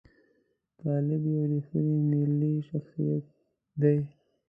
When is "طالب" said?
0.81-1.21